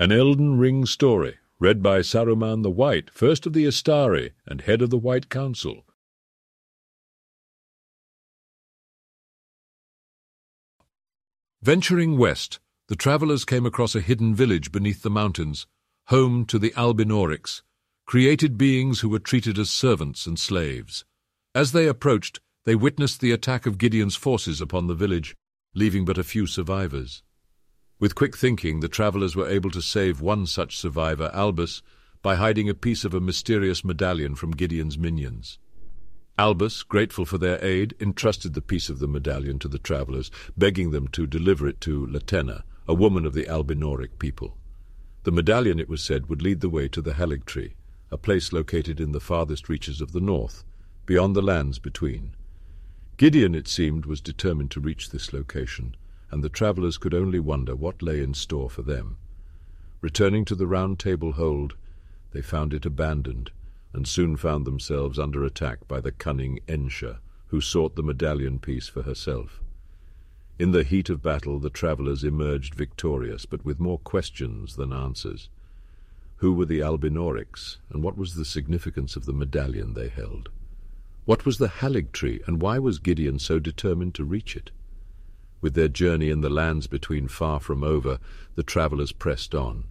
An 0.00 0.12
Elden 0.12 0.56
Ring 0.56 0.86
story, 0.86 1.34
read 1.58 1.82
by 1.82 2.00
Saruman 2.00 2.62
the 2.62 2.70
White, 2.70 3.10
first 3.10 3.44
of 3.44 3.52
the 3.52 3.66
Istari 3.66 4.30
and 4.46 4.62
head 4.62 4.80
of 4.80 4.88
the 4.88 4.96
White 4.96 5.28
Council. 5.28 5.84
Venturing 11.60 12.16
west, 12.16 12.60
the 12.88 12.96
travellers 12.96 13.44
came 13.44 13.66
across 13.66 13.94
a 13.94 14.00
hidden 14.00 14.34
village 14.34 14.72
beneath 14.72 15.02
the 15.02 15.10
mountains, 15.10 15.66
home 16.06 16.46
to 16.46 16.58
the 16.58 16.72
Albinaurics, 16.78 17.60
created 18.06 18.56
beings 18.56 19.00
who 19.00 19.10
were 19.10 19.18
treated 19.18 19.58
as 19.58 19.68
servants 19.68 20.24
and 20.24 20.38
slaves. 20.38 21.04
As 21.54 21.72
they 21.72 21.86
approached, 21.86 22.40
they 22.64 22.74
witnessed 22.74 23.20
the 23.20 23.32
attack 23.32 23.66
of 23.66 23.76
Gideon's 23.76 24.16
forces 24.16 24.62
upon 24.62 24.86
the 24.86 24.94
village, 24.94 25.36
leaving 25.74 26.06
but 26.06 26.16
a 26.16 26.24
few 26.24 26.46
survivors. 26.46 27.22
With 28.00 28.14
quick 28.14 28.34
thinking, 28.34 28.80
the 28.80 28.88
travellers 28.88 29.36
were 29.36 29.46
able 29.46 29.70
to 29.72 29.82
save 29.82 30.22
one 30.22 30.46
such 30.46 30.78
survivor, 30.78 31.30
Albus, 31.34 31.82
by 32.22 32.36
hiding 32.36 32.66
a 32.70 32.74
piece 32.74 33.04
of 33.04 33.12
a 33.12 33.20
mysterious 33.20 33.84
medallion 33.84 34.34
from 34.34 34.52
Gideon's 34.52 34.96
minions. 34.96 35.58
Albus, 36.38 36.82
grateful 36.82 37.26
for 37.26 37.36
their 37.36 37.62
aid, 37.62 37.94
entrusted 38.00 38.54
the 38.54 38.62
piece 38.62 38.88
of 38.88 39.00
the 39.00 39.06
medallion 39.06 39.58
to 39.58 39.68
the 39.68 39.78
travellers, 39.78 40.30
begging 40.56 40.92
them 40.92 41.08
to 41.08 41.26
deliver 41.26 41.68
it 41.68 41.78
to 41.82 42.06
Latenna, 42.06 42.62
a 42.88 42.94
woman 42.94 43.26
of 43.26 43.34
the 43.34 43.44
Albinauric 43.44 44.18
people. 44.18 44.56
The 45.24 45.32
medallion, 45.32 45.78
it 45.78 45.90
was 45.90 46.02
said, 46.02 46.30
would 46.30 46.40
lead 46.40 46.60
the 46.60 46.70
way 46.70 46.88
to 46.88 47.02
the 47.02 47.12
Haligtree, 47.12 47.74
a 48.10 48.16
place 48.16 48.50
located 48.50 48.98
in 48.98 49.12
the 49.12 49.20
farthest 49.20 49.68
reaches 49.68 50.00
of 50.00 50.12
the 50.12 50.20
north, 50.20 50.64
beyond 51.04 51.36
the 51.36 51.42
lands 51.42 51.78
between. 51.78 52.34
Gideon, 53.18 53.54
it 53.54 53.68
seemed, 53.68 54.06
was 54.06 54.22
determined 54.22 54.70
to 54.70 54.80
reach 54.80 55.10
this 55.10 55.34
location, 55.34 55.96
and 56.30 56.44
the 56.44 56.48
travellers 56.48 56.98
could 56.98 57.14
only 57.14 57.40
wonder 57.40 57.74
what 57.74 58.02
lay 58.02 58.22
in 58.22 58.34
store 58.34 58.70
for 58.70 58.82
them. 58.82 59.16
Returning 60.00 60.44
to 60.46 60.54
the 60.54 60.66
round 60.66 60.98
table 60.98 61.32
hold, 61.32 61.74
they 62.32 62.42
found 62.42 62.72
it 62.72 62.86
abandoned, 62.86 63.50
and 63.92 64.06
soon 64.06 64.36
found 64.36 64.64
themselves 64.64 65.18
under 65.18 65.44
attack 65.44 65.86
by 65.88 66.00
the 66.00 66.12
cunning 66.12 66.60
Ensha, 66.68 67.18
who 67.48 67.60
sought 67.60 67.96
the 67.96 68.02
medallion 68.02 68.58
piece 68.58 68.88
for 68.88 69.02
herself. 69.02 69.60
In 70.58 70.70
the 70.70 70.84
heat 70.84 71.10
of 71.10 71.22
battle, 71.22 71.58
the 71.58 71.70
travellers 71.70 72.22
emerged 72.22 72.74
victorious, 72.74 73.46
but 73.46 73.64
with 73.64 73.80
more 73.80 73.98
questions 73.98 74.76
than 74.76 74.92
answers. 74.92 75.48
Who 76.36 76.52
were 76.52 76.66
the 76.66 76.80
Albinaurics, 76.80 77.78
and 77.90 78.02
what 78.02 78.16
was 78.16 78.34
the 78.34 78.44
significance 78.44 79.16
of 79.16 79.24
the 79.24 79.32
medallion 79.32 79.94
they 79.94 80.08
held? 80.08 80.50
What 81.24 81.44
was 81.44 81.58
the 81.58 81.68
Haligtree, 81.68 82.40
and 82.46 82.62
why 82.62 82.78
was 82.78 82.98
Gideon 82.98 83.38
so 83.38 83.58
determined 83.58 84.14
to 84.14 84.24
reach 84.24 84.56
it? 84.56 84.70
With 85.60 85.74
their 85.74 85.88
journey 85.88 86.30
in 86.30 86.40
the 86.40 86.50
lands 86.50 86.86
between 86.86 87.28
far 87.28 87.60
from 87.60 87.84
over, 87.84 88.18
the 88.54 88.62
travellers 88.62 89.12
pressed 89.12 89.54
on, 89.54 89.84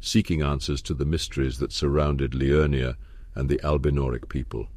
seeking 0.00 0.42
answers 0.42 0.82
to 0.82 0.94
the 0.94 1.06
mysteries 1.06 1.58
that 1.58 1.72
surrounded 1.72 2.34
Liurnia 2.34 2.96
and 3.34 3.48
the 3.48 3.60
Albinauric 3.64 4.28
people. 4.28 4.68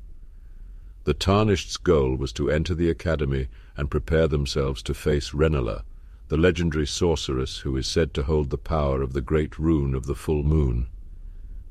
The 1.03 1.13
Tarnished's 1.13 1.77
goal 1.77 2.15
was 2.15 2.33
to 2.33 2.49
enter 2.49 2.73
the 2.73 2.89
academy 2.89 3.47
and 3.75 3.91
prepare 3.91 4.27
themselves 4.27 4.81
to 4.83 4.93
face 4.93 5.31
Rennala, 5.31 5.83
the 6.27 6.37
legendary 6.37 6.87
sorceress 6.87 7.59
who 7.59 7.77
is 7.77 7.87
said 7.87 8.13
to 8.13 8.23
hold 8.23 8.49
the 8.49 8.57
power 8.57 9.01
of 9.01 9.13
the 9.13 9.21
great 9.21 9.57
rune 9.57 9.95
of 9.95 10.05
the 10.05 10.15
full 10.15 10.43
moon. 10.43 10.87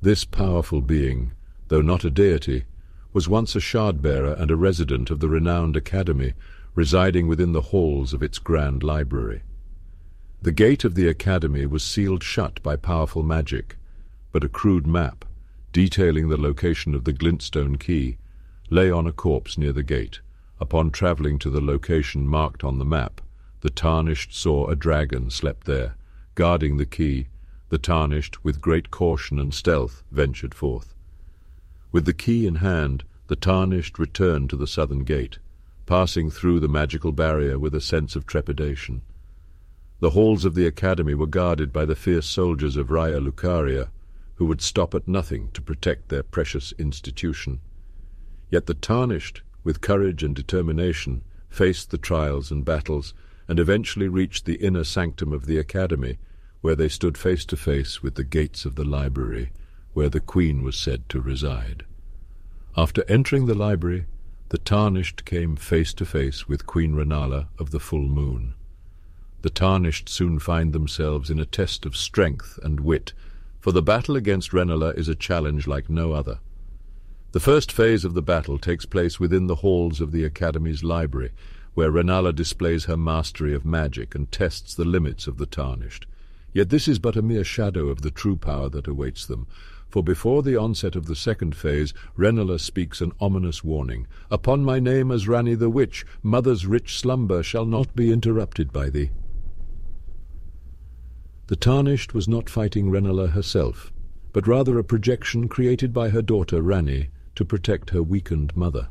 This 0.01 0.25
powerful 0.25 0.81
being, 0.81 1.33
though 1.69 1.83
not 1.83 2.05
a 2.05 2.11
deity, 2.11 2.65
was 3.13 3.29
once 3.29 3.57
a 3.57 3.61
shard-bearer 3.61 4.35
and 4.35 4.51
a 4.51 4.57
resident 4.57 5.11
of 5.11 5.21
the 5.21 5.29
renowned 5.29 5.77
academy, 5.77 6.35
residing 6.77 7.27
within 7.27 7.53
the 7.53 7.73
halls 7.73 8.13
of 8.13 8.23
its 8.23 8.39
grand 8.39 8.83
library. 8.85 9.43
The 10.43 10.53
gate 10.53 10.85
of 10.85 10.95
the 10.95 11.09
academy 11.09 11.67
was 11.67 11.83
sealed 11.83 12.23
shut 12.23 12.63
by 12.63 12.77
powerful 12.77 13.23
magic, 13.23 13.77
but 14.31 14.45
a 14.45 14.49
crude 14.49 14.87
map, 14.87 15.25
detailing 15.73 16.29
the 16.29 16.37
location 16.37 16.95
of 16.95 17.05
the 17.05 17.15
glintstone 17.15 17.81
key, 17.81 18.19
lay 18.71 18.91
on 18.91 19.07
a 19.07 19.13
corpse 19.13 19.57
near 19.57 19.73
the 19.73 19.83
gate. 19.83 20.21
Upon 20.61 20.91
travelling 20.91 21.39
to 21.41 21.50
the 21.50 21.62
location 21.62 22.28
marked 22.28 22.62
on 22.62 22.79
the 22.79 22.84
map, 22.84 23.23
the 23.62 23.71
Tarnished 23.71 24.34
saw 24.34 24.67
a 24.67 24.77
dragon 24.77 25.31
slept 25.31 25.67
there. 25.67 25.97
Guarding 26.34 26.77
the 26.77 26.87
key, 26.87 27.29
the 27.71 27.79
Tarnished, 27.79 28.45
with 28.45 28.61
great 28.61 28.91
caution 28.91 29.39
and 29.39 29.53
stealth, 29.55 30.03
ventured 30.11 30.55
forth. 30.55 30.95
With 31.91 32.05
the 32.05 32.12
key 32.12 32.47
in 32.47 32.56
hand, 32.56 33.05
the 33.29 33.37
Tarnished 33.37 33.99
returned 33.99 34.50
to 34.50 34.56
the 34.56 34.67
southern 34.67 35.05
gate, 35.05 35.39
passing 35.87 36.31
through 36.31 36.61
the 36.61 36.69
magical 36.69 37.13
barrier 37.13 37.59
with 37.59 37.75
a 37.75 37.81
sense 37.81 38.17
of 38.17 38.27
trepidation. 38.27 39.03
The 40.01 40.11
halls 40.11 40.45
of 40.45 40.55
the 40.55 40.67
academy 40.67 41.15
were 41.15 41.27
guarded 41.27 41.73
by 41.73 41.87
the 41.87 41.97
fierce 41.97 42.27
soldiers 42.27 42.77
of 42.77 42.89
Raya 42.89 43.25
Lucaria, 43.25 43.89
who 44.35 44.45
would 44.47 44.61
stop 44.61 44.95
at 44.95 45.09
nothing 45.09 45.49
to 45.55 45.63
protect 45.63 46.09
their 46.09 46.23
precious 46.23 46.73
institution. 46.79 47.61
Yet 48.51 48.67
the 48.67 48.75
tarnished, 48.75 49.43
with 49.65 49.81
courage 49.81 50.23
and 50.23 50.37
determination, 50.37 51.23
faced 51.49 51.91
the 51.91 51.99
trials 51.99 52.51
and 52.51 52.65
battles, 52.65 53.15
and 53.49 53.59
eventually 53.59 54.09
reached 54.09 54.45
the 54.45 54.57
inner 54.57 54.85
sanctum 54.85 55.33
of 55.33 55.47
the 55.47 55.57
academy, 55.57 56.19
where 56.61 56.77
they 56.77 56.89
stood 56.89 57.17
face 57.17 57.45
to 57.47 57.57
face 57.57 58.03
with 58.03 58.17
the 58.17 58.25
gates 58.25 58.65
of 58.65 58.75
the 58.75 58.85
library, 58.85 59.53
where 59.95 60.11
the 60.11 60.21
queen 60.21 60.63
was 60.63 60.77
said 60.77 61.09
to 61.09 61.21
reside. 61.21 61.85
After 62.77 63.05
entering 63.09 63.47
the 63.47 63.55
library, 63.55 64.05
the 64.49 64.59
tarnished 64.59 65.25
came 65.25 65.57
face 65.57 65.93
to 65.95 66.05
face 66.05 66.47
with 66.47 66.67
Queen 66.67 66.95
Rennala 66.95 67.49
of 67.59 67.71
the 67.71 67.81
full 67.81 68.07
moon. 68.07 68.55
The 69.43 69.51
tarnished 69.51 70.09
soon 70.09 70.39
find 70.39 70.73
themselves 70.73 71.31
in 71.31 71.41
a 71.41 71.47
test 71.47 71.84
of 71.84 71.97
strength 71.97 72.59
and 72.62 72.81
wit, 72.81 73.12
for 73.59 73.73
the 73.73 73.83
battle 73.83 74.15
against 74.15 74.53
Rennala 74.53 74.97
is 74.97 75.09
a 75.09 75.17
challenge 75.17 75.67
like 75.67 75.91
no 75.91 76.12
other. 76.12 76.39
The 77.33 77.41
first 77.41 77.73
phase 77.73 78.05
of 78.05 78.15
the 78.15 78.23
battle 78.23 78.59
takes 78.59 78.87
place 78.87 79.19
within 79.19 79.49
the 79.49 79.56
halls 79.56 80.01
of 80.01 80.12
the 80.12 80.25
Academy's 80.25 80.85
library, 80.85 81.33
where 81.75 81.91
Rennala 81.91 82.33
displays 82.33 82.85
her 82.85 82.97
mastery 82.97 83.53
of 83.53 83.67
magic 83.67 84.15
and 84.15 84.31
tests 84.31 84.75
the 84.75 84.85
limits 84.85 85.27
of 85.27 85.39
the 85.39 85.47
Tarnished. 85.47 86.06
Yet 86.53 86.71
this 86.71 86.87
is 86.89 86.99
but 87.01 87.17
a 87.17 87.23
mere 87.23 87.45
shadow 87.45 87.89
of 87.89 88.03
the 88.03 88.11
true 88.11 88.37
power 88.37 88.69
that 88.71 88.87
awaits 88.87 89.27
them, 89.27 89.49
for 89.89 90.03
before 90.03 90.43
the 90.43 90.57
onset 90.57 90.97
of 90.97 91.07
the 91.07 91.17
second 91.17 91.55
phase, 91.55 91.95
Rennala 92.17 92.59
speaks 92.61 93.01
an 93.01 93.13
ominous 93.21 93.63
warning. 93.63 94.07
Upon 94.31 94.65
my 94.65 94.79
name 94.79 95.11
as 95.11 95.27
Ranni 95.27 95.59
the 95.59 95.71
Witch, 95.71 96.05
mother's 96.23 96.67
rich 96.67 96.99
slumber 96.99 97.43
shall 97.43 97.65
not 97.65 97.95
be 97.95 98.13
interrupted 98.13 98.73
by 98.73 98.91
thee. 98.91 99.11
The 101.47 101.57
Tarnished 101.57 102.13
was 102.13 102.27
not 102.27 102.51
fighting 102.51 102.91
Rennala 102.91 103.31
herself, 103.31 103.93
but 104.33 104.49
rather 104.49 104.79
a 104.79 104.85
projection 104.85 105.49
created 105.49 105.93
by 105.93 106.09
her 106.09 106.23
daughter 106.23 106.61
Ranni 106.61 107.09
to 107.37 107.45
protect 107.45 107.91
her 107.91 108.03
weakened 108.03 108.57
mother. 108.57 108.89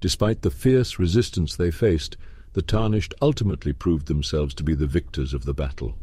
Despite 0.00 0.42
the 0.42 0.50
fierce 0.50 0.98
resistance 0.98 1.54
they 1.54 1.70
faced, 1.70 2.16
the 2.54 2.62
Tarnished 2.62 3.14
ultimately 3.22 3.72
proved 3.72 4.06
themselves 4.06 4.52
to 4.54 4.64
be 4.64 4.74
the 4.74 4.86
victors 4.86 5.32
of 5.32 5.44
the 5.44 5.54
battle. 5.54 5.96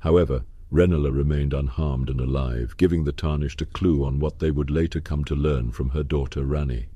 However, 0.00 0.44
Rennala 0.72 1.12
remained 1.12 1.52
unharmed 1.52 2.08
and 2.08 2.20
alive, 2.20 2.76
giving 2.76 3.04
the 3.04 3.12
Tarnished 3.12 3.60
a 3.60 3.66
clue 3.66 4.04
on 4.04 4.20
what 4.20 4.38
they 4.38 4.50
would 4.50 4.70
later 4.70 5.00
come 5.00 5.24
to 5.24 5.34
learn 5.34 5.72
from 5.72 5.90
her 5.90 6.02
daughter 6.02 6.44
Ranni. 6.44 6.86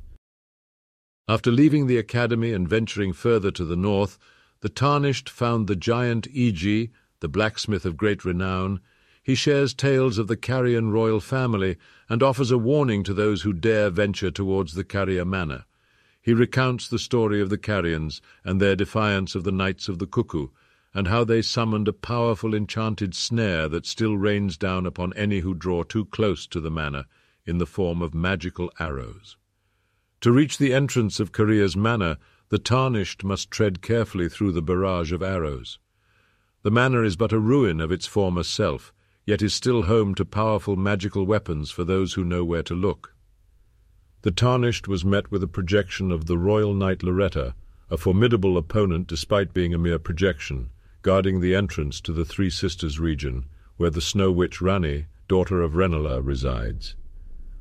After 1.26 1.50
leaving 1.50 1.86
the 1.86 1.98
academy 1.98 2.52
and 2.52 2.68
venturing 2.68 3.12
further 3.12 3.50
to 3.50 3.64
the 3.64 3.76
north, 3.76 4.18
the 4.60 4.68
Tarnished 4.68 5.28
found 5.28 5.66
the 5.66 5.76
giant 5.76 6.28
Iji 6.32 6.90
the 7.24 7.28
blacksmith 7.28 7.86
of 7.86 7.96
great 7.96 8.22
renown, 8.22 8.80
he 9.22 9.34
shares 9.34 9.72
tales 9.72 10.18
of 10.18 10.26
the 10.26 10.36
Carian 10.36 10.92
royal 10.92 11.20
family 11.20 11.78
and 12.06 12.22
offers 12.22 12.50
a 12.50 12.58
warning 12.58 13.02
to 13.02 13.14
those 13.14 13.40
who 13.40 13.54
dare 13.54 13.88
venture 13.88 14.30
towards 14.30 14.74
the 14.74 14.84
Caria 14.84 15.24
manor. 15.24 15.64
He 16.20 16.34
recounts 16.34 16.86
the 16.86 16.98
story 16.98 17.40
of 17.40 17.48
the 17.48 17.56
Carians 17.56 18.20
and 18.44 18.60
their 18.60 18.76
defiance 18.76 19.34
of 19.34 19.44
the 19.44 19.52
Knights 19.52 19.88
of 19.88 19.98
the 19.98 20.06
Cuckoo, 20.06 20.48
and 20.94 21.09
how 21.09 21.25
they 21.25 21.43
summoned 21.43 21.88
a 21.88 21.93
powerful 21.93 22.55
enchanted 22.55 23.15
snare 23.15 23.69
that 23.69 23.84
still 23.84 24.16
rains 24.16 24.56
down 24.56 24.87
upon 24.87 25.12
any 25.15 25.41
who 25.41 25.53
draw 25.53 25.82
too 25.82 26.05
close 26.06 26.46
to 26.46 26.61
the 26.61 26.70
manor 26.70 27.05
in 27.44 27.58
the 27.58 27.67
form 27.67 28.00
of 28.00 28.14
magical 28.14 28.70
arrows. 28.79 29.37
To 30.20 30.32
reach 30.32 30.56
the 30.56 30.73
entrance 30.73 31.19
of 31.19 31.32
Caria's 31.32 31.76
manor, 31.76 32.17
the 32.49 32.58
tarnished 32.58 33.25
must 33.25 33.50
tread 33.50 33.82
carefully 33.82 34.29
through 34.29 34.52
the 34.52 34.62
barrage 34.62 35.12
of 35.12 35.23
arrows. 35.23 35.79
The 36.62 36.70
manor 36.70 37.05
is 37.05 37.17
but 37.17 37.32
a 37.32 37.38
ruin 37.38 37.81
of 37.81 37.90
its 37.90 38.06
former 38.06 38.44
self, 38.44 38.93
yet 39.26 39.43
is 39.43 39.52
still 39.52 39.82
home 39.82 40.14
to 40.14 40.25
powerful 40.25 40.76
magical 40.76 41.26
weapons 41.26 41.70
for 41.70 41.85
those 41.85 42.14
who 42.14 42.25
know 42.25 42.44
where 42.44 42.62
to 42.62 42.75
look. 42.75 43.14
The 44.23 44.31
Tarnished 44.31 44.88
was 44.88 45.05
met 45.05 45.31
with 45.31 45.43
a 45.43 45.49
projection 45.49 46.11
of 46.11 46.26
the 46.26 46.38
Royal 46.38 46.73
Knight 46.73 47.02
Loretta, 47.02 47.55
a 47.90 47.99
formidable 47.99 48.56
opponent 48.56 49.06
despite 49.06 49.52
being 49.52 49.75
a 49.75 49.79
mere 49.79 49.99
projection, 49.99 50.70
guarding 51.04 51.40
the 51.40 51.54
entrance 51.54 52.00
to 52.00 52.12
the 52.12 52.24
Three 52.24 52.48
Sisters 52.48 52.98
region, 52.98 53.44
where 53.76 53.90
the 53.90 54.00
Snow 54.00 54.32
Witch 54.32 54.60
Ranni, 54.62 55.04
daughter 55.28 55.60
of 55.60 55.74
Rennala, 55.74 56.24
resides. 56.24 56.96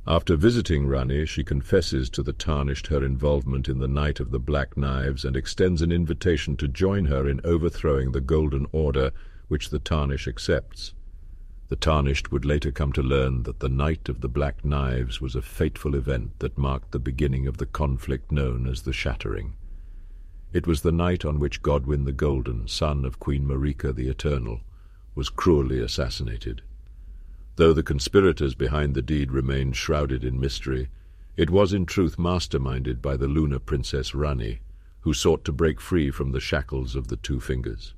After 0.08 0.38
visiting 0.38 0.88
Ranni, 0.88 1.28
she 1.28 1.44
confesses 1.44 2.10
to 2.12 2.24
the 2.24 2.32
Tarnished 2.32 2.88
her 2.88 3.04
involvement 3.04 3.68
in 3.68 3.80
the 3.80 3.88
Night 3.90 4.22
of 4.22 4.32
the 4.32 4.40
Black 4.40 4.78
Knives 4.78 5.26
and 5.26 5.36
extends 5.36 5.82
an 5.82 5.92
invitation 5.92 6.56
to 6.56 6.70
join 6.70 7.06
her 7.06 7.28
in 7.28 7.42
overthrowing 7.44 8.14
the 8.14 8.22
Golden 8.22 8.66
Order, 8.72 9.12
which 9.50 9.72
the 9.72 9.80
Tarnish 9.80 10.26
accepts. 10.26 10.94
The 11.68 11.76
Tarnished 11.76 12.32
would 12.32 12.46
later 12.46 12.72
come 12.72 12.94
to 12.94 13.04
learn 13.04 13.44
that 13.44 13.60
the 13.60 13.68
Night 13.68 14.08
of 14.08 14.22
the 14.22 14.30
Black 14.30 14.64
Knives 14.64 15.20
was 15.20 15.36
a 15.36 15.42
fateful 15.42 15.96
event 15.96 16.40
that 16.40 16.58
marked 16.58 16.94
the 16.94 16.98
beginning 17.00 17.46
of 17.48 17.58
the 17.58 17.66
conflict 17.66 18.32
known 18.32 18.70
as 18.70 18.84
the 18.84 18.94
Shattering. 18.94 19.56
It 20.54 20.68
was 20.68 20.82
the 20.82 20.92
night 20.92 21.26
on 21.26 21.40
which 21.40 21.64
Godwin 21.64 22.06
the 22.06 22.12
Golden, 22.12 22.68
son 22.68 23.06
of 23.06 23.20
Queen 23.20 23.44
Marika 23.44 23.92
the 23.92 24.08
Eternal, 24.08 24.62
was 25.16 25.30
cruelly 25.30 25.80
assassinated. 25.80 26.62
Though 27.56 27.74
the 27.74 27.82
conspirators 27.82 28.54
behind 28.54 28.94
the 28.94 29.02
deed 29.02 29.32
remained 29.32 29.76
shrouded 29.76 30.24
in 30.24 30.40
mystery, 30.40 30.90
it 31.36 31.50
was 31.50 31.74
in 31.74 31.88
truth 31.88 32.20
masterminded 32.20 33.02
by 33.02 33.18
the 33.18 33.28
lunar 33.28 33.58
princess 33.58 34.12
Ranni, 34.12 34.60
who 35.02 35.14
sought 35.14 35.44
to 35.46 35.52
break 35.52 35.82
free 35.82 36.12
from 36.12 36.32
the 36.32 36.40
shackles 36.40 36.96
of 36.96 37.08
the 37.08 37.18
Two 37.18 37.40
Fingers. 37.40 37.96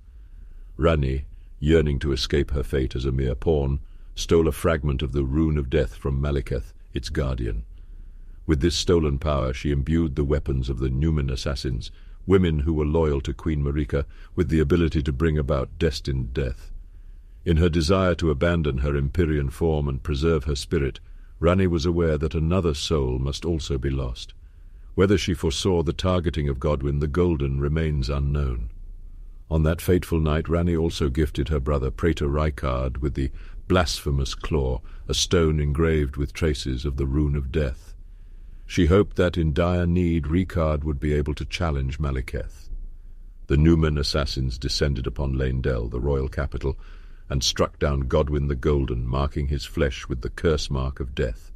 Ranni, 0.78 1.25
yearning 1.60 2.00
to 2.00 2.13
escape 2.13 2.52
her 2.52 2.63
fate 2.63 2.96
as 2.96 3.04
a 3.04 3.12
mere 3.12 3.36
pawn, 3.36 3.81
stole 4.16 4.48
a 4.48 4.54
fragment 4.54 5.02
of 5.02 5.12
the 5.12 5.25
Rune 5.25 5.57
of 5.57 5.69
Death 5.69 5.96
from 5.96 6.22
Maliketh, 6.22 6.74
its 6.94 7.10
guardian. 7.10 7.66
With 8.48 8.62
this 8.62 8.75
stolen 8.75 9.19
power 9.19 9.54
she 9.54 9.72
imbued 9.72 10.16
the 10.16 10.24
weapons 10.24 10.69
of 10.69 10.80
the 10.80 10.90
Numen 10.90 11.30
assassins, 11.30 11.92
women 12.27 12.60
who 12.60 12.74
were 12.74 12.86
loyal 12.86 13.22
to 13.22 13.33
Queen 13.33 13.63
Marika, 13.63 14.06
with 14.36 14.50
the 14.50 14.60
ability 14.60 15.01
to 15.04 15.12
bring 15.12 15.38
about 15.38 15.80
destined 15.80 16.33
death. 16.33 16.72
In 17.45 17.57
her 17.57 17.69
desire 17.69 18.16
to 18.16 18.31
abandon 18.31 18.80
her 18.80 18.95
Empyrean 18.95 19.50
form 19.50 19.88
and 19.88 20.01
preserve 20.01 20.45
her 20.45 20.56
spirit, 20.56 21.00
Ranni 21.39 21.68
was 21.68 21.86
aware 21.86 22.18
that 22.18 22.33
another 22.33 22.74
soul 22.74 23.19
must 23.19 23.45
also 23.45 23.77
be 23.77 23.89
lost. 23.89 24.33
Whether 24.95 25.18
she 25.18 25.33
foresaw 25.33 25.83
the 25.83 25.94
targeting 25.94 26.48
of 26.48 26.60
Godwin 26.60 27.00
the 27.00 27.07
Golden 27.07 27.60
remains 27.60 28.10
unknown. 28.10 28.69
On 29.51 29.63
that 29.63 29.81
fateful 29.81 30.19
night, 30.19 30.50
Ranni 30.50 30.75
also 30.75 31.10
gifted 31.10 31.50
her 31.50 31.60
brother 31.60 31.92
Praetor 31.92 32.28
Rykard 32.28 32.98
with 32.98 33.13
the 33.13 33.31
blasphemous 33.68 34.33
claw, 34.33 34.81
a 35.07 35.13
stone 35.13 35.60
engraved 35.60 36.18
with 36.18 36.33
traces 36.33 36.86
of 36.86 36.98
the 36.98 37.06
rune 37.06 37.36
of 37.36 37.51
death. 37.51 37.94
She 38.68 38.88
hoped 38.88 39.16
that 39.18 39.38
in 39.38 39.54
dire 39.54 39.86
need 39.86 40.26
Rykard 40.26 40.84
would 40.84 41.00
be 41.00 41.14
able 41.14 41.34
to 41.36 41.46
challenge 41.46 42.00
Maliketh. 42.00 42.70
The 43.48 43.58
Numen 43.58 44.00
assassins 44.00 44.58
descended 44.58 45.06
upon 45.06 45.34
Leyndell, 45.34 45.90
the 45.90 46.00
royal 46.00 46.28
capital, 46.28 46.78
and 47.30 47.44
struck 47.44 47.78
down 47.78 48.02
Godwin 48.02 48.48
the 48.48 48.56
Golden, 48.56 49.06
marking 49.06 49.48
his 49.48 49.66
flesh 49.66 50.08
with 50.08 50.22
the 50.22 50.30
curse 50.30 50.70
mark 50.70 51.00
of 51.00 51.14
death. 51.14 51.52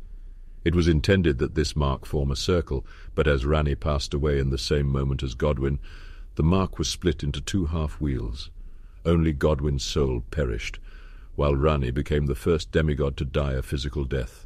It 0.63 0.75
was 0.75 0.87
intended 0.87 1.39
that 1.39 1.55
this 1.55 1.75
mark 1.75 2.05
form 2.05 2.31
a 2.31 2.35
circle, 2.35 2.85
but 3.15 3.27
as 3.27 3.45
Ranni 3.45 3.75
passed 3.75 4.13
away 4.13 4.39
in 4.39 4.49
the 4.49 4.57
same 4.57 4.87
moment 4.87 5.23
as 5.23 5.33
Godwin, 5.33 5.79
the 6.35 6.43
mark 6.43 6.77
was 6.77 6.87
split 6.87 7.23
into 7.23 7.41
two 7.41 7.65
half-wheels. 7.65 8.51
Only 9.05 9.33
Godwin's 9.33 9.83
soul 9.83 10.23
perished, 10.29 10.79
while 11.35 11.55
Ranni 11.55 11.91
became 11.91 12.27
the 12.27 12.35
first 12.35 12.71
demigod 12.71 13.17
to 13.17 13.25
die 13.25 13.53
a 13.53 13.61
physical 13.61 14.05
death. 14.05 14.45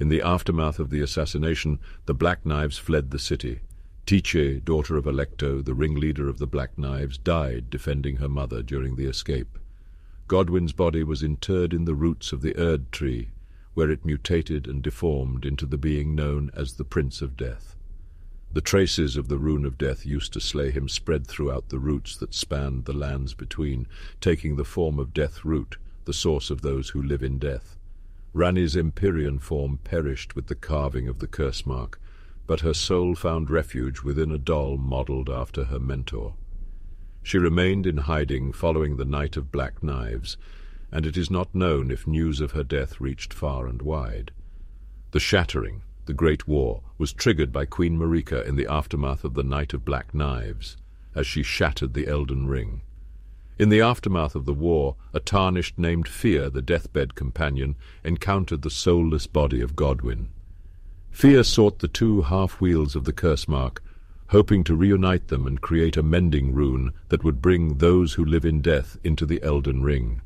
In 0.00 0.08
the 0.08 0.22
aftermath 0.22 0.78
of 0.78 0.90
the 0.90 1.00
assassination, 1.00 1.80
the 2.06 2.14
Black 2.14 2.46
Knives 2.46 2.78
fled 2.78 3.10
the 3.10 3.18
city. 3.18 3.60
Tiche, 4.06 4.62
daughter 4.64 4.96
of 4.96 5.06
Alecto, 5.06 5.64
the 5.64 5.74
ringleader 5.74 6.28
of 6.28 6.38
the 6.38 6.46
Black 6.46 6.78
Knives, 6.78 7.18
died 7.18 7.68
defending 7.68 8.16
her 8.16 8.28
mother 8.28 8.62
during 8.62 8.94
the 8.94 9.06
escape. 9.06 9.58
Godwin's 10.28 10.72
body 10.72 11.02
was 11.02 11.22
interred 11.22 11.74
in 11.74 11.84
the 11.84 11.96
roots 11.96 12.32
of 12.32 12.42
the 12.42 12.56
Erd 12.56 12.92
tree, 12.92 13.30
where 13.74 13.90
it 13.90 14.04
mutated 14.04 14.68
and 14.68 14.82
deformed 14.82 15.44
into 15.44 15.66
the 15.66 15.78
being 15.78 16.14
known 16.14 16.50
as 16.54 16.74
the 16.74 16.84
Prince 16.84 17.20
of 17.20 17.36
Death. 17.36 17.74
The 18.52 18.60
traces 18.60 19.16
of 19.16 19.28
the 19.28 19.38
rune 19.38 19.64
of 19.64 19.78
death 19.78 20.06
used 20.06 20.32
to 20.34 20.40
slay 20.40 20.70
him 20.70 20.88
spread 20.88 21.26
throughout 21.26 21.70
the 21.70 21.78
roots 21.78 22.16
that 22.18 22.34
spanned 22.34 22.84
the 22.84 22.92
lands 22.92 23.34
between, 23.34 23.88
taking 24.20 24.56
the 24.56 24.64
form 24.64 24.98
of 24.98 25.12
death 25.12 25.44
root, 25.44 25.76
the 26.04 26.14
source 26.14 26.50
of 26.50 26.62
those 26.62 26.90
who 26.90 27.02
live 27.02 27.22
in 27.22 27.38
death. 27.38 27.77
Ranni's 28.38 28.76
Empyrean 28.76 29.40
form 29.40 29.80
perished 29.82 30.36
with 30.36 30.46
the 30.46 30.54
carving 30.54 31.08
of 31.08 31.18
the 31.18 31.26
curse 31.26 31.66
mark, 31.66 32.00
but 32.46 32.60
her 32.60 32.72
soul 32.72 33.16
found 33.16 33.50
refuge 33.50 34.02
within 34.02 34.30
a 34.30 34.38
doll 34.38 34.76
modelled 34.76 35.28
after 35.28 35.64
her 35.64 35.80
mentor. 35.80 36.34
She 37.24 37.36
remained 37.36 37.84
in 37.84 37.96
hiding 37.96 38.52
following 38.52 38.96
the 38.96 39.04
Night 39.04 39.36
of 39.36 39.50
Black 39.50 39.82
Knives, 39.82 40.36
and 40.92 41.04
it 41.04 41.16
is 41.16 41.32
not 41.32 41.52
known 41.52 41.90
if 41.90 42.06
news 42.06 42.40
of 42.40 42.52
her 42.52 42.62
death 42.62 43.00
reached 43.00 43.34
far 43.34 43.66
and 43.66 43.82
wide. 43.82 44.30
The 45.10 45.18
shattering, 45.18 45.82
the 46.06 46.14
Great 46.14 46.46
War, 46.46 46.82
was 46.96 47.12
triggered 47.12 47.52
by 47.52 47.64
Queen 47.64 47.98
Marika 47.98 48.46
in 48.46 48.54
the 48.54 48.70
aftermath 48.70 49.24
of 49.24 49.34
the 49.34 49.42
Night 49.42 49.74
of 49.74 49.84
Black 49.84 50.14
Knives, 50.14 50.76
as 51.12 51.26
she 51.26 51.42
shattered 51.42 51.92
the 51.92 52.06
Elden 52.06 52.46
Ring. 52.46 52.82
In 53.58 53.70
the 53.70 53.80
aftermath 53.80 54.36
of 54.36 54.44
the 54.44 54.54
war, 54.54 54.94
a 55.12 55.18
tarnished 55.18 55.76
named 55.76 56.06
Fia, 56.06 56.48
the 56.48 56.62
deathbed 56.62 57.16
companion, 57.16 57.74
encountered 58.04 58.62
the 58.62 58.70
soulless 58.70 59.26
body 59.26 59.60
of 59.60 59.74
Godwin. 59.74 60.28
Fia 61.10 61.42
sought 61.42 61.80
the 61.80 61.88
two 61.88 62.22
half-wheels 62.22 62.94
of 62.94 63.02
the 63.02 63.12
curse 63.12 63.48
mark, 63.48 63.82
hoping 64.28 64.62
to 64.62 64.76
reunite 64.76 65.26
them 65.26 65.44
and 65.44 65.60
create 65.60 65.96
a 65.96 66.02
mending 66.04 66.54
rune 66.54 66.92
that 67.08 67.24
would 67.24 67.42
bring 67.42 67.78
those 67.78 68.12
who 68.12 68.24
live 68.24 68.44
in 68.44 68.60
death 68.60 68.96
into 69.02 69.26
the 69.26 69.42
Elden 69.42 69.82
Ring. 69.82 70.20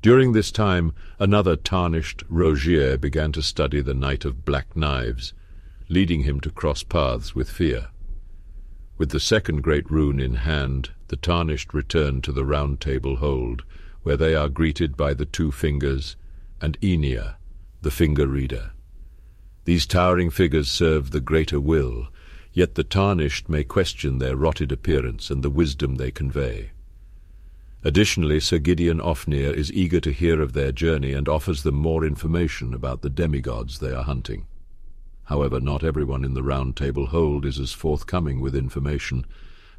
During 0.00 0.32
this 0.32 0.50
time, 0.50 0.92
another 1.20 1.54
tarnished 1.54 2.24
Rogier 2.28 2.98
began 2.98 3.30
to 3.32 3.42
study 3.42 3.80
the 3.80 3.94
Night 3.94 4.24
of 4.24 4.44
Black 4.44 4.74
Knives, 4.74 5.32
leading 5.88 6.22
him 6.24 6.40
to 6.40 6.50
cross 6.50 6.82
paths 6.82 7.36
with 7.36 7.48
Fia. 7.48 7.91
With 9.02 9.10
the 9.10 9.18
second 9.18 9.62
great 9.64 9.90
rune 9.90 10.20
in 10.20 10.34
hand, 10.34 10.90
the 11.08 11.16
tarnished 11.16 11.74
return 11.74 12.22
to 12.22 12.30
the 12.30 12.44
Round 12.44 12.80
Table 12.80 13.16
Hold, 13.16 13.64
where 14.04 14.16
they 14.16 14.36
are 14.36 14.48
greeted 14.48 14.96
by 14.96 15.12
the 15.12 15.26
Two 15.26 15.50
Fingers 15.50 16.14
and 16.60 16.80
Enia, 16.80 17.34
the 17.80 17.90
Finger 17.90 18.28
Reader. 18.28 18.70
These 19.64 19.86
towering 19.86 20.30
figures 20.30 20.70
serve 20.70 21.10
the 21.10 21.20
greater 21.20 21.58
will, 21.58 22.10
yet 22.52 22.76
the 22.76 22.84
tarnished 22.84 23.48
may 23.48 23.64
question 23.64 24.18
their 24.20 24.36
rotted 24.36 24.70
appearance 24.70 25.30
and 25.30 25.42
the 25.42 25.50
wisdom 25.50 25.96
they 25.96 26.12
convey. 26.12 26.70
Additionally, 27.82 28.38
Sir 28.38 28.58
Gideon 28.58 29.00
Ofnir 29.00 29.52
is 29.52 29.72
eager 29.72 29.98
to 29.98 30.12
hear 30.12 30.40
of 30.40 30.52
their 30.52 30.70
journey 30.70 31.12
and 31.12 31.28
offers 31.28 31.64
them 31.64 31.74
more 31.74 32.04
information 32.04 32.72
about 32.72 33.02
the 33.02 33.10
demigods 33.10 33.80
they 33.80 33.90
are 33.90 34.04
hunting. 34.04 34.46
However, 35.24 35.60
not 35.60 35.84
everyone 35.84 36.24
in 36.24 36.34
the 36.34 36.42
Round 36.42 36.76
Table 36.76 37.06
Hold 37.06 37.44
is 37.46 37.58
as 37.58 37.72
forthcoming 37.72 38.40
with 38.40 38.54
information, 38.54 39.24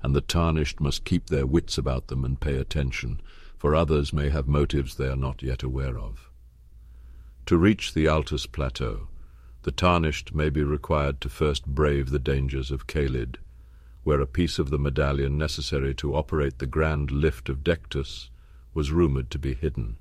and 0.01 0.16
the 0.16 0.22
tarnished 0.22 0.80
must 0.80 1.06
keep 1.06 1.28
their 1.28 1.45
wits 1.45 1.78
about 1.78 2.07
them 2.07 2.24
and 2.24 2.40
pay 2.40 2.56
attention, 2.56 3.22
for 3.57 3.75
others 3.75 4.13
may 4.13 4.30
have 4.30 4.48
motives 4.48 4.95
they 4.95 5.07
are 5.07 5.16
not 5.16 5.44
yet 5.44 5.63
aware 5.63 5.98
of. 5.98 6.30
To 7.48 7.57
reach 7.57 7.94
the 7.94 8.06
Altus 8.06 8.45
Plateau, 8.45 9.07
the 9.64 9.71
tarnished 9.71 10.33
may 10.33 10.50
be 10.50 10.64
required 10.64 11.21
to 11.21 11.30
first 11.30 11.66
brave 11.66 12.09
the 12.09 12.19
dangers 12.19 12.71
of 12.71 12.88
Caelid, 12.88 13.38
where 14.04 14.19
a 14.19 14.28
piece 14.28 14.59
of 14.59 14.69
the 14.69 14.80
medallion 14.80 15.38
necessary 15.38 15.94
to 15.95 16.16
operate 16.16 16.59
the 16.59 16.66
grand 16.66 17.12
lift 17.12 17.47
of 17.47 17.64
Dectus 17.64 18.30
was 18.73 18.92
rumoured 18.92 19.30
to 19.31 19.40
be 19.40 19.54
hidden. 19.54 19.97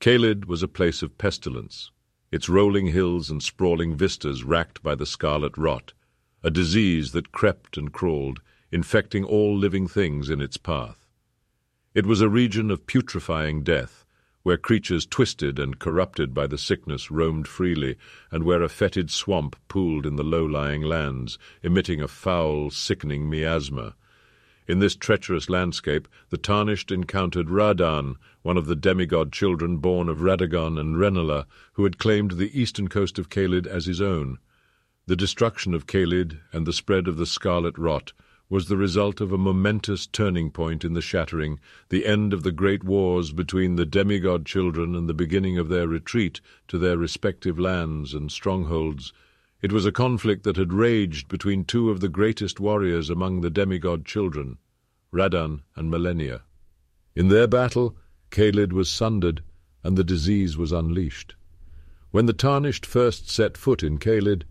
Caelid 0.00 0.44
was 0.44 0.62
a 0.62 0.68
place 0.68 1.02
of 1.02 1.16
pestilence, 1.16 1.90
its 2.36 2.50
rolling 2.50 2.88
hills 2.88 3.30
and 3.30 3.42
sprawling 3.42 3.96
vistas 3.96 4.44
racked 4.44 4.82
by 4.82 4.94
the 4.94 5.06
scarlet 5.06 5.56
rot, 5.56 5.94
a 6.42 6.50
disease 6.50 7.12
that 7.12 7.32
crept 7.32 7.78
and 7.78 7.94
crawled, 7.94 8.42
infecting 8.70 9.24
all 9.24 9.56
living 9.56 9.88
things 9.88 10.28
in 10.28 10.38
its 10.42 10.58
path. 10.58 11.06
It 11.94 12.04
was 12.04 12.20
a 12.20 12.28
region 12.28 12.70
of 12.70 12.86
putrefying 12.86 13.64
death, 13.64 14.04
where 14.42 14.58
creatures 14.58 15.06
twisted 15.06 15.58
and 15.58 15.78
corrupted 15.78 16.34
by 16.34 16.46
the 16.46 16.58
sickness 16.58 17.10
roamed 17.10 17.48
freely, 17.48 17.96
and 18.30 18.44
where 18.44 18.62
a 18.62 18.68
fetid 18.68 19.10
swamp 19.10 19.56
pooled 19.66 20.04
in 20.04 20.16
the 20.16 20.22
low-lying 20.22 20.82
lands, 20.82 21.38
emitting 21.62 22.02
a 22.02 22.06
foul, 22.06 22.68
sickening 22.70 23.30
miasma. 23.30 23.94
In 24.68 24.80
this 24.80 24.96
treacherous 24.96 25.48
landscape, 25.48 26.08
the 26.30 26.36
Tarnished 26.36 26.90
encountered 26.90 27.48
Radahn, 27.48 28.16
one 28.42 28.56
of 28.56 28.66
the 28.66 28.74
demigod 28.74 29.30
children 29.32 29.76
born 29.76 30.08
of 30.08 30.22
Radagon 30.22 30.76
and 30.76 30.96
Rennala, 30.96 31.46
who 31.74 31.84
had 31.84 31.98
claimed 31.98 32.32
the 32.32 32.50
eastern 32.60 32.88
coast 32.88 33.16
of 33.18 33.28
Caelid 33.28 33.68
as 33.68 33.86
his 33.86 34.00
own. 34.00 34.38
The 35.06 35.14
destruction 35.14 35.72
of 35.72 35.86
Caelid 35.86 36.40
and 36.52 36.66
the 36.66 36.72
spread 36.72 37.06
of 37.06 37.16
the 37.16 37.26
scarlet 37.26 37.78
rot 37.78 38.12
was 38.48 38.66
the 38.66 38.76
result 38.76 39.20
of 39.20 39.32
a 39.32 39.38
momentous 39.38 40.06
turning 40.08 40.50
point 40.50 40.84
in 40.84 40.94
the 40.94 41.00
shattering, 41.00 41.60
the 41.88 42.04
end 42.04 42.32
of 42.32 42.42
the 42.42 42.50
great 42.50 42.82
wars 42.82 43.30
between 43.30 43.76
the 43.76 43.86
demigod 43.86 44.46
children 44.46 44.96
and 44.96 45.08
the 45.08 45.14
beginning 45.14 45.58
of 45.58 45.68
their 45.68 45.86
retreat 45.86 46.40
to 46.66 46.76
their 46.76 46.98
respective 46.98 47.56
lands 47.56 48.14
and 48.14 48.32
strongholds. 48.32 49.12
It 49.66 49.72
was 49.72 49.84
a 49.84 49.90
conflict 49.90 50.44
that 50.44 50.56
had 50.56 50.72
raged 50.72 51.26
between 51.26 51.64
two 51.64 51.90
of 51.90 51.98
the 51.98 52.08
greatest 52.08 52.60
warriors 52.60 53.10
among 53.10 53.40
the 53.40 53.50
demigod 53.50 54.04
children, 54.04 54.58
Radahn 55.12 55.62
and 55.74 55.90
Malenia. 55.90 56.42
In 57.16 57.30
their 57.30 57.48
battle, 57.48 57.96
Caelid 58.30 58.72
was 58.72 58.88
sundered, 58.88 59.42
and 59.82 59.98
the 59.98 60.04
disease 60.04 60.56
was 60.56 60.70
unleashed. 60.70 61.34
When 62.12 62.26
the 62.26 62.32
Tarnished 62.32 62.86
first 62.86 63.28
set 63.28 63.56
foot 63.56 63.82
in 63.82 63.98
Caelid, 63.98 64.44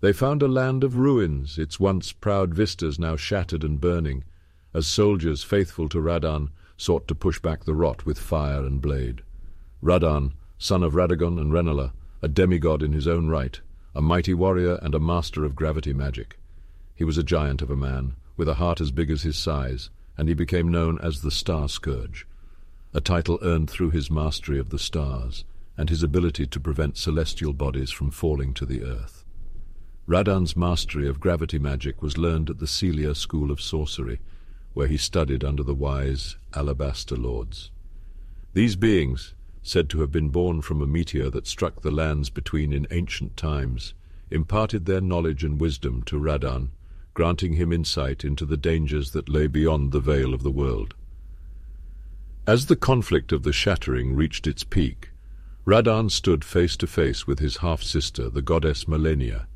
they 0.00 0.10
found 0.10 0.42
a 0.42 0.48
land 0.48 0.84
of 0.84 0.96
ruins, 0.96 1.58
its 1.58 1.78
once 1.78 2.10
proud 2.10 2.54
vistas 2.54 2.98
now 2.98 3.14
shattered 3.14 3.64
and 3.64 3.78
burning, 3.78 4.24
as 4.72 4.86
soldiers 4.86 5.44
faithful 5.44 5.86
to 5.90 6.00
Radahn 6.00 6.48
sought 6.78 7.06
to 7.08 7.14
push 7.14 7.38
back 7.38 7.64
the 7.64 7.74
rot 7.74 8.06
with 8.06 8.18
fire 8.18 8.64
and 8.64 8.80
blade. 8.80 9.22
Radahn, 9.82 10.32
son 10.56 10.82
of 10.82 10.94
Radagon 10.94 11.38
and 11.38 11.52
Rennala, 11.52 11.92
a 12.22 12.28
demigod 12.28 12.82
in 12.82 12.94
his 12.94 13.06
own 13.06 13.28
right, 13.28 13.60
a 13.94 14.00
mighty 14.00 14.34
warrior 14.34 14.78
and 14.82 14.94
a 14.94 15.00
master 15.00 15.44
of 15.44 15.54
gravity 15.54 15.92
magic. 15.92 16.38
He 16.94 17.04
was 17.04 17.18
a 17.18 17.22
giant 17.22 17.62
of 17.62 17.70
a 17.70 17.76
man, 17.76 18.14
with 18.36 18.48
a 18.48 18.54
heart 18.54 18.80
as 18.80 18.90
big 18.90 19.10
as 19.10 19.22
his 19.22 19.36
size, 19.36 19.90
and 20.16 20.28
he 20.28 20.34
became 20.34 20.70
known 20.70 20.98
as 21.02 21.20
the 21.20 21.30
Star 21.30 21.68
Scourge, 21.68 22.26
a 22.94 23.00
title 23.00 23.38
earned 23.42 23.68
through 23.68 23.90
his 23.90 24.10
mastery 24.10 24.58
of 24.58 24.70
the 24.70 24.78
stars 24.78 25.44
and 25.76 25.88
his 25.88 26.02
ability 26.02 26.46
to 26.46 26.60
prevent 26.60 26.96
celestial 26.96 27.52
bodies 27.52 27.90
from 27.90 28.10
falling 28.10 28.52
to 28.54 28.66
the 28.66 28.82
earth. 28.82 29.24
Radahn's 30.08 30.56
mastery 30.56 31.08
of 31.08 31.20
gravity 31.20 31.58
magic 31.58 32.02
was 32.02 32.18
learned 32.18 32.50
at 32.50 32.58
the 32.58 32.66
Sellia 32.66 33.16
School 33.16 33.50
of 33.50 33.60
Sorcery, 33.60 34.20
where 34.74 34.88
he 34.88 34.96
studied 34.96 35.44
under 35.44 35.62
the 35.62 35.74
wise 35.74 36.36
Alabaster 36.54 37.16
Lords. 37.16 37.70
These 38.52 38.76
beings, 38.76 39.34
said 39.62 39.88
to 39.88 40.00
have 40.00 40.10
been 40.10 40.28
born 40.28 40.60
from 40.60 40.82
a 40.82 40.86
meteor 40.86 41.30
that 41.30 41.46
struck 41.46 41.82
the 41.82 41.90
lands 41.90 42.30
between 42.30 42.72
in 42.72 42.86
ancient 42.90 43.36
times, 43.36 43.94
imparted 44.30 44.86
their 44.86 45.00
knowledge 45.00 45.44
and 45.44 45.60
wisdom 45.60 46.02
to 46.02 46.18
Radahn, 46.18 46.70
granting 47.14 47.54
him 47.54 47.72
insight 47.72 48.24
into 48.24 48.44
the 48.44 48.56
dangers 48.56 49.12
that 49.12 49.28
lay 49.28 49.46
beyond 49.46 49.92
the 49.92 50.00
veil 50.00 50.34
of 50.34 50.42
the 50.42 50.50
world. 50.50 50.94
As 52.46 52.66
the 52.66 52.76
conflict 52.76 53.30
of 53.30 53.44
the 53.44 53.52
Shattering 53.52 54.16
reached 54.16 54.46
its 54.46 54.64
peak, 54.64 55.10
Radahn 55.64 56.10
stood 56.10 56.44
face 56.44 56.76
to 56.78 56.88
face 56.88 57.26
with 57.26 57.38
his 57.38 57.58
half-sister, 57.58 58.28
the 58.28 58.42
goddess 58.42 58.86
Malenia. 58.88 59.46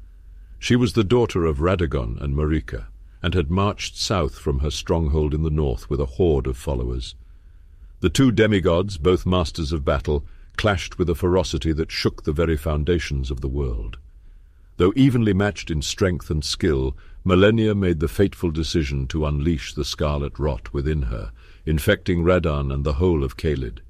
She 0.60 0.76
was 0.76 0.92
the 0.92 1.02
daughter 1.02 1.44
of 1.44 1.58
Radagon 1.58 2.20
and 2.20 2.34
Marika, 2.34 2.86
and 3.22 3.34
had 3.34 3.50
marched 3.50 3.96
south 3.96 4.38
from 4.38 4.60
her 4.60 4.70
stronghold 4.70 5.34
in 5.34 5.42
the 5.42 5.50
north 5.50 5.90
with 5.90 6.00
a 6.00 6.06
horde 6.06 6.46
of 6.46 6.56
followers. 6.56 7.16
The 8.00 8.10
two 8.10 8.30
demigods, 8.30 8.98
both 8.98 9.24
masters 9.24 9.72
of 9.72 9.84
battle, 9.84 10.24
clashed 10.56 10.98
with 10.98 11.08
a 11.08 11.14
ferocity 11.14 11.72
that 11.72 11.90
shook 11.90 12.22
the 12.22 12.32
very 12.32 12.56
foundations 12.56 13.30
of 13.30 13.40
the 13.40 13.48
world. 13.48 13.98
Though 14.76 14.92
evenly 14.94 15.32
matched 15.32 15.70
in 15.70 15.80
strength 15.80 16.30
and 16.30 16.44
skill, 16.44 16.94
Malenia 17.24 17.74
made 17.74 18.00
the 18.00 18.08
fateful 18.08 18.50
decision 18.50 19.06
to 19.08 19.24
unleash 19.24 19.72
the 19.72 19.84
scarlet 19.84 20.38
rot 20.38 20.74
within 20.74 21.02
her, 21.02 21.32
infecting 21.64 22.22
Radahn 22.22 22.72
and 22.72 22.84
the 22.84 22.94
whole 22.94 23.24
of 23.24 23.38
Caelid. 23.38 23.80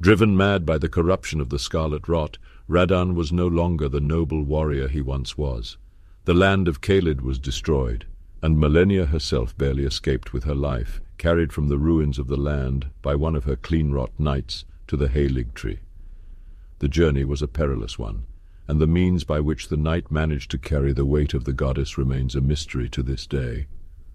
Driven 0.00 0.36
mad 0.36 0.66
by 0.66 0.78
the 0.78 0.88
corruption 0.88 1.40
of 1.40 1.48
the 1.48 1.60
scarlet 1.60 2.08
rot, 2.08 2.38
Radahn 2.68 3.14
was 3.14 3.32
no 3.32 3.46
longer 3.46 3.88
the 3.88 4.00
noble 4.00 4.42
warrior 4.42 4.88
he 4.88 5.00
once 5.00 5.38
was. 5.38 5.76
The 6.24 6.34
land 6.34 6.66
of 6.66 6.80
Caelid 6.80 7.20
was 7.20 7.38
destroyed, 7.38 8.06
and 8.42 8.56
Malenia 8.56 9.06
herself 9.06 9.56
barely 9.56 9.84
escaped 9.84 10.32
with 10.32 10.42
her 10.44 10.54
life, 10.54 11.00
carried 11.16 11.52
from 11.52 11.68
the 11.68 11.78
ruins 11.78 12.18
of 12.18 12.26
the 12.26 12.36
land 12.36 12.90
by 13.00 13.14
one 13.14 13.36
of 13.36 13.44
her 13.44 13.54
Cleanrot 13.54 14.10
knights 14.18 14.64
to 14.88 14.96
the 14.96 15.08
Halig 15.08 15.54
tree. 15.54 15.78
The 16.80 16.88
journey 16.88 17.24
was 17.24 17.40
a 17.40 17.46
perilous 17.46 18.00
one, 18.00 18.24
and 18.66 18.80
the 18.80 18.88
means 18.88 19.22
by 19.22 19.38
which 19.38 19.68
the 19.68 19.76
knight 19.76 20.10
managed 20.10 20.50
to 20.50 20.58
carry 20.58 20.92
the 20.92 21.06
weight 21.06 21.34
of 21.34 21.44
the 21.44 21.52
goddess 21.52 21.96
remains 21.96 22.34
a 22.34 22.40
mystery 22.40 22.88
to 22.88 23.02
this 23.04 23.28
day. 23.28 23.66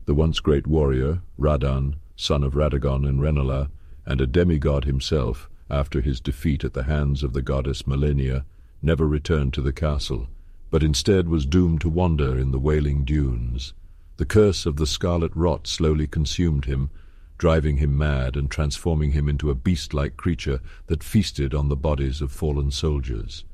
The 0.05 0.13
once 0.13 0.41
great 0.41 0.67
warrior, 0.67 1.21
Radahn, 1.39 1.95
son 2.17 2.43
of 2.43 2.53
Radagon 2.53 3.07
and 3.07 3.21
Rennala, 3.21 3.69
and 4.05 4.19
a 4.19 4.27
demigod 4.27 4.83
himself, 4.83 5.49
after 5.69 6.01
his 6.01 6.19
defeat 6.19 6.65
at 6.65 6.73
the 6.73 6.83
hands 6.83 7.23
of 7.23 7.31
the 7.31 7.41
goddess 7.41 7.83
Malenia, 7.87 8.43
never 8.81 9.07
returned 9.07 9.53
to 9.53 9.61
the 9.61 9.73
castle, 9.73 10.27
but 10.69 10.83
instead 10.83 11.29
was 11.29 11.45
doomed 11.45 11.79
to 11.81 11.89
wander 11.89 12.37
in 12.37 12.51
the 12.51 12.59
wailing 12.59 13.05
dunes, 13.05 13.73
the 14.17 14.25
curse 14.25 14.65
of 14.65 14.75
the 14.75 14.87
scarlet 14.87 15.31
rot 15.35 15.67
slowly 15.67 16.07
consumed 16.07 16.65
him, 16.65 16.89
driving 17.37 17.77
him 17.77 17.95
mad 17.95 18.35
and 18.35 18.49
transforming 18.49 19.11
him 19.11 19.29
into 19.29 19.51
a 19.51 19.55
beast-like 19.55 20.17
creature 20.17 20.59
that 20.87 21.03
feasted 21.03 21.53
on 21.53 21.69
the 21.69 21.75
bodies 21.75 22.19
of 22.19 22.31
fallen 22.31 22.71
soldiers. 22.71 23.45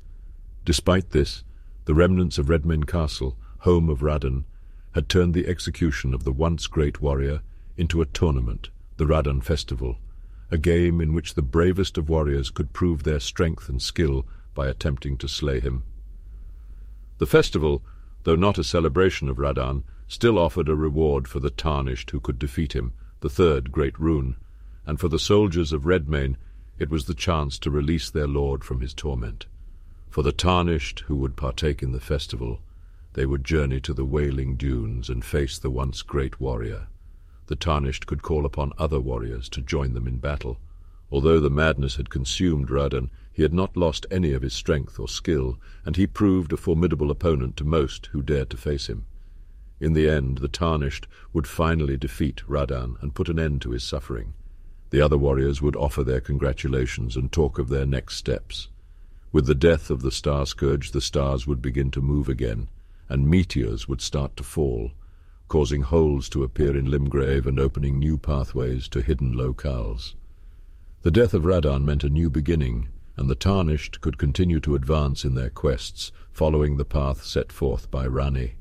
Despite 0.63 1.09
this, 1.09 1.43
the 1.85 1.93
remnants 1.93 2.37
of 2.37 2.47
Redmane 2.47 2.87
Castle, 2.87 3.37
home 3.59 3.89
of 3.89 3.99
Radahn, 3.99 4.45
had 4.93 5.09
turned 5.09 5.33
the 5.33 5.47
execution 5.47 6.13
of 6.13 6.23
the 6.23 6.31
once 6.31 6.67
great 6.67 7.01
warrior 7.01 7.41
into 7.75 8.01
a 8.01 8.05
tournament, 8.05 8.69
the 8.95 9.05
Radahn 9.05 9.43
Festival, 9.43 9.97
a 10.49 10.57
game 10.57 11.01
in 11.01 11.13
which 11.13 11.33
the 11.33 11.41
bravest 11.41 11.97
of 11.97 12.07
warriors 12.07 12.49
could 12.49 12.71
prove 12.71 13.03
their 13.03 13.19
strength 13.19 13.67
and 13.67 13.81
skill 13.81 14.25
by 14.53 14.67
attempting 14.67 15.17
to 15.17 15.27
slay 15.27 15.59
him. 15.59 15.83
The 17.17 17.25
festival, 17.25 17.81
though 18.23 18.35
not 18.35 18.57
a 18.57 18.63
celebration 18.63 19.27
of 19.27 19.37
Radahn, 19.37 19.83
still 20.13 20.37
offered 20.37 20.69
a 20.69 20.75
reward 20.75 21.27
for 21.27 21.39
the 21.39 21.49
tarnished 21.49 22.11
who 22.11 22.19
could 22.19 22.37
defeat 22.37 22.73
him, 22.73 22.93
the 23.21 23.29
third 23.29 23.71
great 23.71 23.99
rune, 23.99 24.35
and 24.85 24.99
for 24.99 25.07
the 25.07 25.17
soldiers 25.17 25.73
of 25.73 25.87
Redmane 25.87 26.37
it 26.77 26.91
was 26.91 27.05
the 27.05 27.15
chance 27.15 27.57
to 27.57 27.71
release 27.71 28.11
their 28.11 28.27
lord 28.27 28.63
from 28.63 28.79
his 28.79 28.93
torment. 28.93 29.47
For 30.11 30.21
the 30.21 30.31
tarnished 30.31 30.99
who 31.07 31.15
would 31.15 31.35
partake 31.35 31.81
in 31.81 31.93
the 31.93 31.99
festival, 31.99 32.61
they 33.13 33.25
would 33.25 33.43
journey 33.43 33.79
to 33.81 33.93
the 33.93 34.05
wailing 34.05 34.55
dunes 34.55 35.09
and 35.09 35.25
face 35.25 35.57
the 35.57 35.71
once 35.71 36.03
great 36.03 36.39
warrior. 36.39 36.85
The 37.47 37.55
tarnished 37.55 38.05
could 38.05 38.21
call 38.21 38.45
upon 38.45 38.71
other 38.77 38.99
warriors 38.99 39.49
to 39.49 39.61
join 39.61 39.95
them 39.95 40.07
in 40.07 40.17
battle. 40.17 40.59
Although 41.11 41.39
the 41.39 41.49
madness 41.49 41.95
had 41.95 42.11
consumed 42.11 42.69
Radahn, 42.69 43.09
he 43.31 43.41
had 43.41 43.53
not 43.53 43.75
lost 43.75 44.05
any 44.11 44.33
of 44.33 44.43
his 44.43 44.53
strength 44.53 44.99
or 44.99 45.07
skill, 45.07 45.57
and 45.83 45.95
he 45.95 46.05
proved 46.05 46.53
a 46.53 46.57
formidable 46.57 47.09
opponent 47.09 47.57
to 47.57 47.63
most 47.63 48.07
who 48.11 48.21
dared 48.21 48.51
to 48.51 48.57
face 48.57 48.85
him. 48.85 49.05
In 49.83 49.91
the 49.91 50.07
end, 50.07 50.37
the 50.37 50.47
Tarnished 50.47 51.07
would 51.33 51.45
finally 51.45 51.97
defeat 51.97 52.41
Radahn 52.47 52.95
and 53.01 53.13
put 53.13 53.27
an 53.27 53.37
end 53.37 53.61
to 53.63 53.71
his 53.71 53.83
suffering. 53.83 54.33
The 54.91 55.01
other 55.01 55.17
warriors 55.17 55.61
would 55.61 55.75
offer 55.75 56.05
their 56.05 56.21
congratulations 56.21 57.17
and 57.17 57.29
talk 57.29 57.59
of 57.59 57.67
their 57.67 57.85
next 57.85 58.15
steps. 58.15 58.69
With 59.33 59.45
the 59.45 59.53
death 59.53 59.89
of 59.89 60.01
the 60.01 60.09
Star 60.09 60.45
Scourge, 60.45 60.91
the 60.91 61.01
stars 61.01 61.45
would 61.47 61.61
begin 61.61 61.91
to 61.91 62.01
move 62.01 62.29
again, 62.29 62.69
and 63.09 63.29
meteors 63.29 63.89
would 63.89 63.99
start 63.99 64.37
to 64.37 64.43
fall, 64.43 64.93
causing 65.49 65.81
holes 65.81 66.29
to 66.29 66.45
appear 66.45 66.77
in 66.77 66.85
Limgrave 66.85 67.45
and 67.45 67.59
opening 67.59 67.99
new 67.99 68.17
pathways 68.17 68.87
to 68.87 69.01
hidden 69.01 69.33
locales. 69.33 70.13
The 71.01 71.11
death 71.11 71.33
of 71.33 71.43
Radahn 71.43 71.83
meant 71.83 72.05
a 72.05 72.09
new 72.09 72.29
beginning, 72.29 72.87
and 73.17 73.29
the 73.29 73.35
Tarnished 73.35 73.99
could 73.99 74.17
continue 74.17 74.61
to 74.61 74.75
advance 74.75 75.25
in 75.25 75.35
their 75.35 75.49
quests, 75.49 76.13
following 76.31 76.77
the 76.77 76.85
path 76.85 77.25
set 77.25 77.51
forth 77.51 77.91
by 77.91 78.07
Ranni. 78.07 78.53